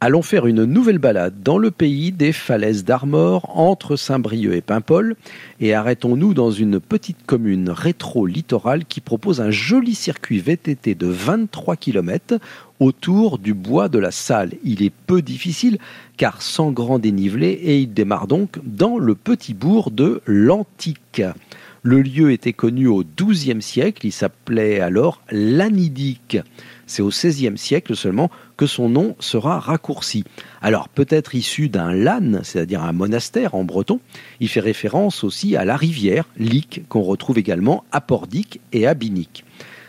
[0.00, 5.16] Allons faire une nouvelle balade dans le pays des falaises d'Armor entre Saint-Brieuc et Paimpol
[5.58, 11.74] et arrêtons-nous dans une petite commune rétro-littorale qui propose un joli circuit VTT de 23
[11.74, 12.38] km
[12.78, 14.52] autour du bois de la Salle.
[14.62, 15.78] Il est peu difficile
[16.16, 21.22] car sans grand dénivelé et il démarre donc dans le petit bourg de l'Antique.
[21.90, 26.36] Le lieu était connu au XIIe siècle, il s'appelait alors Lanidique.
[26.86, 30.24] C'est au XVIe siècle seulement que son nom sera raccourci.
[30.60, 34.00] Alors peut-être issu d'un lan, c'est-à-dire un monastère en breton,
[34.38, 38.92] il fait référence aussi à la rivière, Lic, qu'on retrouve également à Pordic et à
[38.92, 39.46] Binic.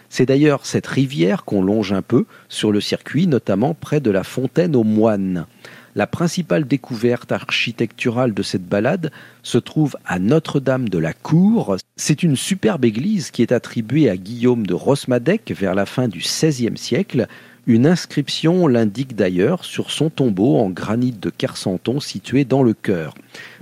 [0.08, 4.24] C'est d'ailleurs cette rivière qu'on longe un peu sur le circuit, notamment près de la
[4.24, 5.48] fontaine aux moines.
[6.00, 9.12] La principale découverte architecturale de cette balade
[9.44, 11.76] se trouve à Notre-Dame de la Cour.
[11.98, 16.20] C'est une superbe église qui est attribuée à Guillaume de Rosmadec vers la fin du
[16.20, 17.28] XVIe siècle.
[17.68, 23.14] Une inscription l'indique d'ailleurs sur son tombeau en granit de Kersanton situé dans le chœur.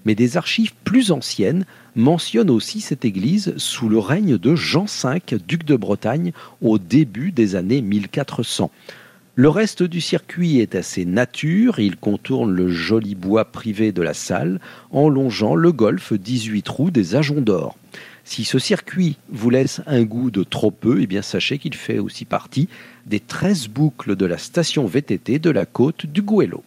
[0.06, 5.40] Mais des archives plus anciennes mentionnent aussi cette église sous le règne de Jean V,
[5.48, 8.70] duc de Bretagne, au début des années 1400.
[9.40, 14.16] Le reste du circuit est assez nature, il contourne le joli bois privé de la
[14.16, 17.78] salle en longeant le golfe 18 trous des Ajoncs d'Or.
[18.24, 22.00] Si ce circuit vous laisse un goût de trop peu, eh bien sachez qu'il fait
[22.00, 22.68] aussi partie
[23.06, 26.64] des 13 boucles de la station VTT de la côte du Goëlo.